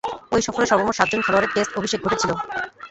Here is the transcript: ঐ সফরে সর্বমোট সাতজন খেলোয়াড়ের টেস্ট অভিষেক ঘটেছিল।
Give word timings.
ঐ 0.31 0.37
সফরে 0.45 0.65
সর্বমোট 0.69 0.95
সাতজন 0.97 1.21
খেলোয়াড়ের 1.23 1.53
টেস্ট 1.55 1.71
অভিষেক 1.79 1.99
ঘটেছিল। 2.05 2.31